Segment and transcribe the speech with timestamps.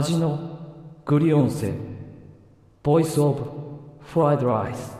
[0.00, 0.38] 味の
[1.04, 1.74] グリオンセ
[2.82, 3.44] ボイスオブ
[4.00, 4.99] フライドライス。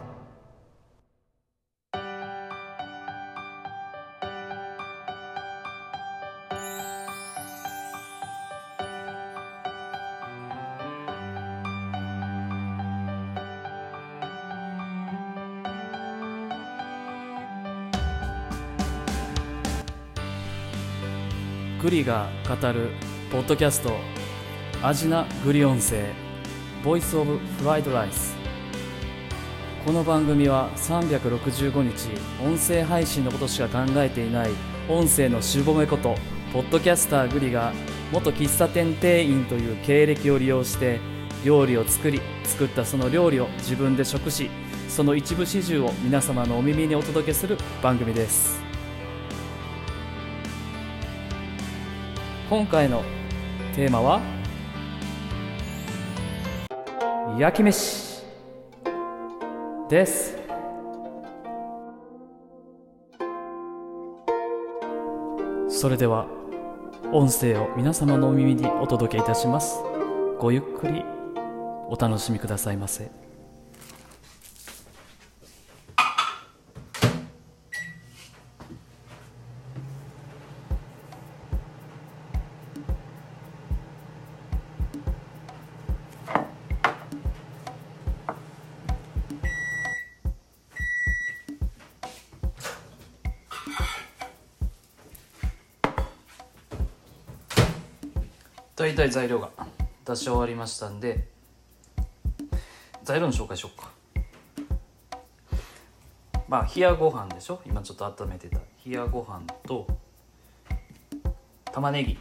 [22.04, 22.90] が語る
[23.30, 23.96] ポッドキャスト
[24.82, 26.04] アジナグリ音声
[26.84, 28.34] ボイスオブフライドライス。
[29.84, 32.10] この番組は365日
[32.44, 34.50] 音声配信のことしか考えていない
[34.88, 36.14] 音声のしぼめこと
[36.52, 37.72] ポッドキャスターグリが
[38.12, 41.00] 元喫茶店店員という経歴を利用して
[41.44, 44.50] 料理を作り作ったその料理を自分で食し
[44.88, 48.59] その一部始終を皆様のお耳にお届けする番組です。
[52.51, 53.05] 今回の
[53.77, 54.20] テーマは
[57.39, 58.25] 焼き飯
[59.89, 60.37] です。
[65.69, 66.27] それでは
[67.12, 69.78] 音声を皆様のお耳にお届けいたします。
[70.41, 71.05] ごゆっくり
[71.89, 73.19] お楽しみくださいませ。
[98.81, 99.50] 大体材料が
[100.06, 101.28] 出し終わりましたんで
[103.05, 103.91] 材料の紹介しようか。
[106.49, 107.60] まあ冷やご飯でしょ？
[107.66, 108.56] 今ちょっと温めてた。
[108.87, 109.87] 冷やご飯と
[111.71, 112.16] 玉ねぎ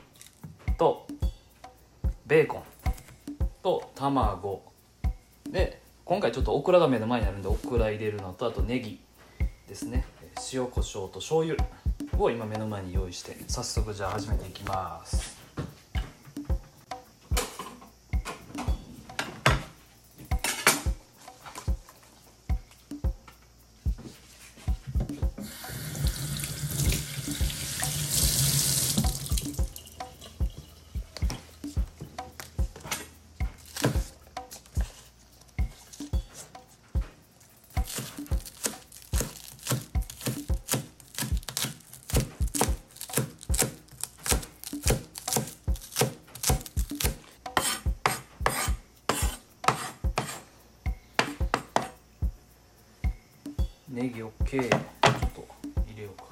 [0.78, 1.07] と
[2.28, 2.63] ベーコン
[3.63, 4.62] と卵。
[5.50, 9.00] で今回ちょっとオクラが目の前にあるんでオクラ入れるのとあとネギ
[9.66, 10.03] ですね。
[10.51, 11.56] 塩コショウと醤油
[12.17, 15.38] を今目の前に用意して早速じゃあ始めていきます。
[53.99, 54.79] ネギ OK ちょっ
[55.35, 55.45] と
[55.85, 56.23] 入れようか。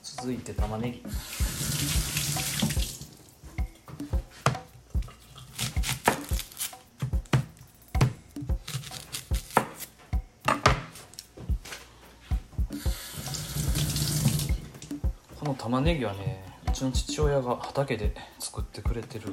[0.00, 1.02] 続いて玉ねぎ。
[15.34, 16.45] この玉ねぎはね
[16.76, 19.30] ちの父親が畑で作ってくれてる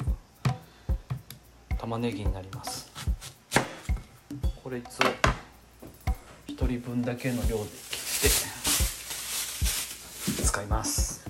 [1.77, 2.89] 玉ねぎになります。
[4.63, 4.99] これいつ
[6.47, 8.29] 1人分だけの量で切っ
[10.37, 11.22] て使います。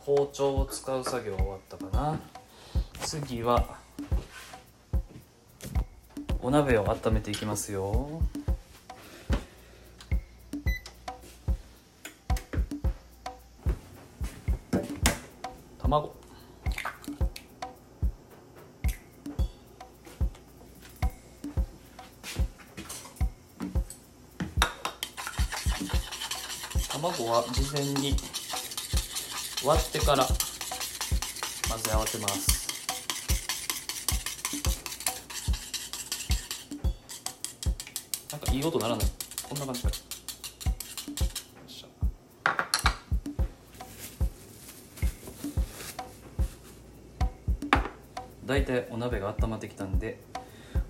[0.00, 2.20] 包丁を使う作業終わったかな。
[2.98, 3.78] 次は
[6.40, 8.20] お鍋を温めていきますよ。
[15.78, 16.21] 卵。
[27.02, 28.14] 卵は事前に
[29.64, 30.36] 割ってから混
[31.78, 32.62] ぜ合わせます。
[38.30, 39.06] なんかいい音ならない？
[39.48, 39.94] こんな感じかよ
[41.66, 41.88] っしゃ。
[48.46, 50.20] 大体お鍋が温まってきたんで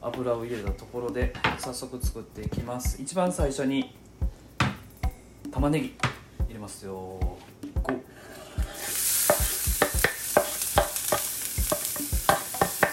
[0.02, 3.00] 油を入れたところで早速作っていきます。
[3.00, 3.96] 一番最初に
[5.62, 5.94] 玉ねぎ
[6.48, 6.92] 入れますよ。
[6.92, 8.00] ゴー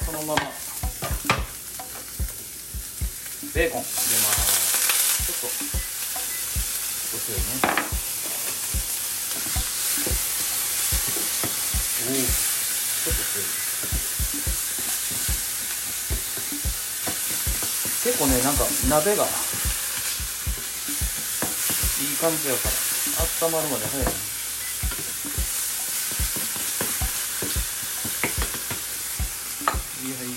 [0.06, 0.42] そのまま。
[3.56, 3.82] ベーコン。
[3.82, 5.26] 入れます。
[5.26, 5.48] ちょっと。
[7.10, 7.44] 少し強いね。
[12.06, 13.50] おおちょっと強い。
[18.04, 19.26] 結構ねなんか鍋が
[22.00, 22.72] いい感じやから
[23.48, 24.06] 温まるまで早い
[30.08, 30.28] いはい。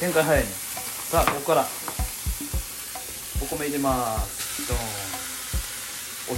[0.00, 0.48] 展開早いね。
[1.10, 1.66] さあここから
[3.42, 4.80] お米入れますドーン。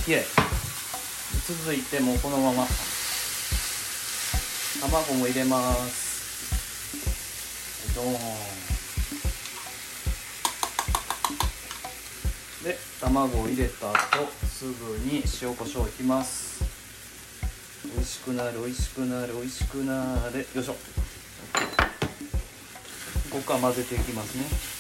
[0.03, 0.25] お冷え。
[1.47, 2.67] 続いてもこのまま。
[4.81, 7.95] 卵も入れます。
[7.95, 8.11] ドー
[8.73, 8.76] ン。
[12.67, 16.65] で卵を入れた後すぐに塩コショウいきます。
[17.95, 20.39] 美味しくなる美味しくなる美味しくなる。
[20.53, 20.73] よいしょ。
[23.31, 24.76] ここから混ぜていきますね。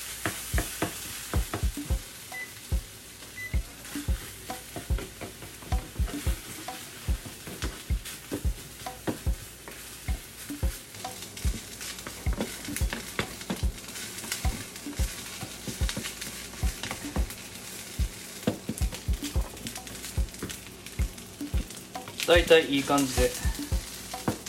[22.26, 23.31] 大体いい感じで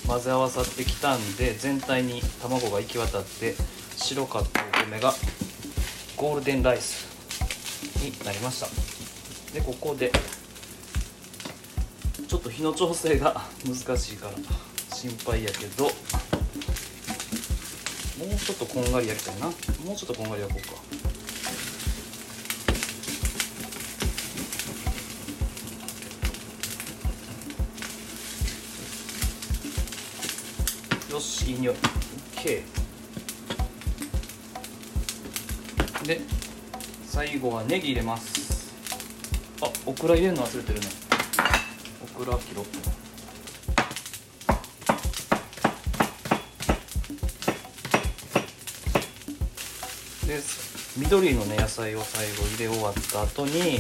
[0.08, 3.56] 混ぜ合わさってきたんで全体に卵が行き渡って
[3.96, 5.14] 白かったお米が
[6.16, 7.06] ゴールデンライス
[8.04, 8.68] になりました。
[9.54, 10.12] でここで
[12.28, 14.34] ちょっと火の調整が難しいから。
[14.98, 15.94] 心配やけどもう
[18.36, 19.46] ちょっとこんがり焼きたいな。
[19.46, 19.52] も
[19.94, 21.17] うちょっとこんがり焼こうか。
[31.18, 31.76] よしいい匂い。
[32.36, 32.62] OK
[36.06, 36.22] で
[37.08, 38.72] 最後はネギ入れます。
[39.64, 40.86] あオクラ入れるの忘れてるね。
[42.04, 42.66] オクラ切ろう。
[50.28, 50.40] で
[50.98, 53.80] 緑のね野菜を最後入れ終わった後に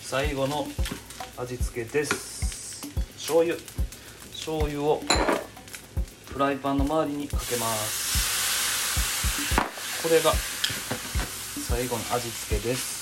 [0.00, 0.66] 最後の
[1.36, 2.88] 味付けです。
[3.16, 3.54] 醤油。
[4.32, 5.02] 醤油を
[6.40, 8.00] ライパンの周りにかけます。
[10.02, 10.32] これが
[11.68, 12.98] 最後の味付けです。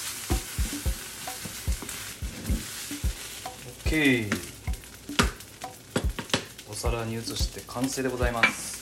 [3.86, 4.28] OK
[6.68, 8.77] お皿に移して完成でございます。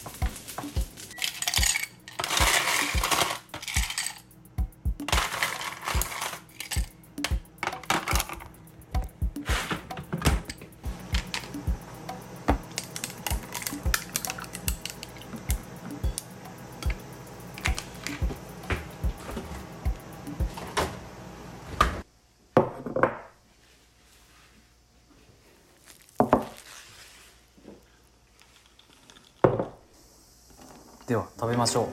[31.17, 31.87] では食べましょう。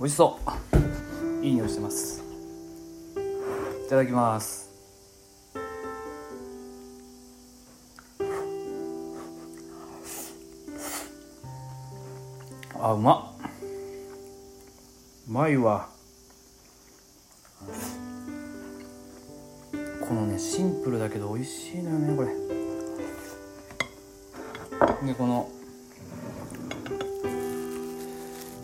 [0.00, 0.38] 美味しそ
[1.40, 1.42] う。
[1.42, 2.22] いい匂いしてます。
[3.86, 4.70] いただきます。
[12.78, 13.34] あうま
[15.26, 15.88] うまいわ。
[20.06, 22.28] このねシンプルだけど美味しいのよねこれ。
[25.06, 25.48] でこの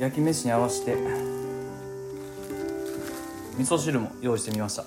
[0.00, 0.96] 焼き飯に合わせて
[3.58, 4.84] 味噌汁も用意してみました。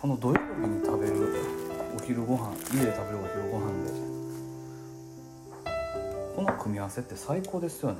[0.00, 1.14] この土曜日に食べる
[1.98, 3.90] お昼ご飯家で食べるお昼ご飯で
[6.36, 7.98] この組み合わせって最高ですよね。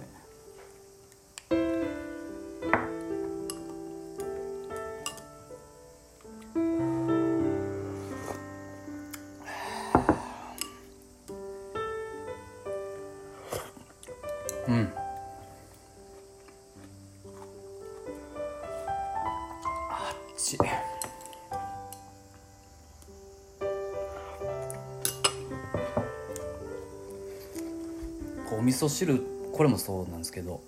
[28.60, 29.24] お味噌汁
[29.54, 30.60] これもそうなんですけど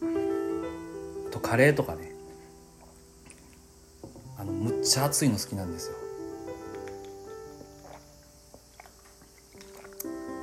[1.30, 2.10] とカレーとかね。
[4.38, 5.96] あのむっちゃ熱いの好きなんですよ。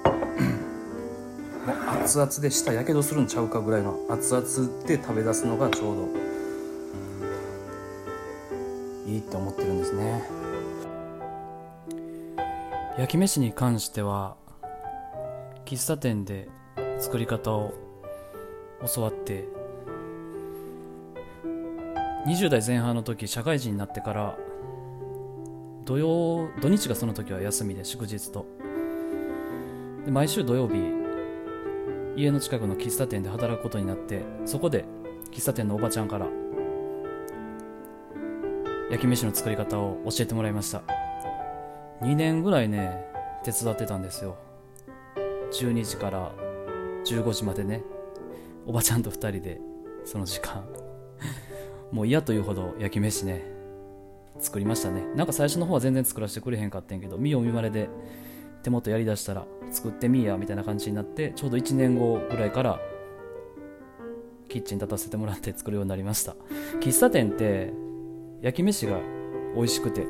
[2.03, 4.45] 熱々で舌やけどするんちゃうかぐらいの熱々
[4.85, 6.07] で食べ出すのがちょうど
[9.07, 10.23] いいって思ってるんですね。
[12.99, 14.37] 焼き飯に関しては
[15.65, 16.47] 喫茶店で
[16.99, 17.73] 作り方を
[18.93, 19.47] 教わって
[22.27, 24.37] 20代前半の時社会人になってから
[25.85, 28.45] 土曜土日がその時は休みで祝日と。
[30.05, 30.75] で毎週土曜日
[32.15, 34.85] 家の近くの喫茶店で働くことになってそこで
[35.31, 36.27] 喫茶店のおばちゃんから
[38.91, 40.83] 焼き飯の作り方を教えてもらいました。
[42.01, 43.05] 2年ぐらいね
[43.43, 44.35] 手伝ってたんですよ。
[45.53, 46.31] 12時から
[47.05, 47.83] 15時までね
[48.65, 49.59] おばちゃんと2人で
[50.05, 50.63] その時間
[51.91, 53.59] もう嫌というほど焼き飯ね
[54.39, 55.05] 作りましたね。
[55.15, 57.89] なんか最初の方は全然作らせてくれへんかってんけど見よう見まねで
[58.63, 62.79] 手元やりだしたら作ってみいやみたいな感じになってちょうど1年後ぐらいから
[64.47, 66.35] キッチン立たせてもらって作るようになりました。
[66.79, 67.73] 喫茶店って
[68.41, 68.99] 焼き飯が
[69.55, 70.07] 美味しくて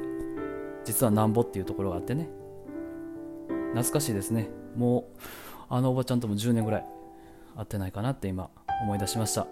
[0.85, 2.29] 実はなんぼっていうところがあってね。
[3.73, 4.49] 懐かしいですね。
[4.75, 5.19] もう
[5.69, 6.85] あのおばちゃんとも10年ぐらい
[7.55, 8.49] 会ってないかなって今
[8.81, 9.47] 思い出しました。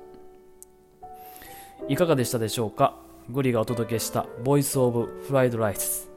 [1.88, 2.96] いかがでしたでしょうか？
[3.30, 6.10] グリがお届けしたボイスオブフライドライス。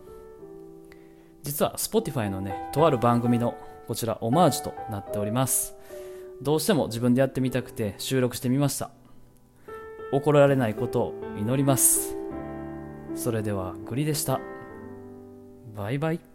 [1.42, 3.54] 実は Spotify のねとある番組の
[3.88, 5.74] こちらオマージュとなっております。
[6.40, 8.90] どうしても自分でやってみたくて収録してみました。
[10.12, 12.16] 怒られないことを祈ります。
[13.14, 14.40] それではグリでした。
[15.76, 16.29] バイバイ。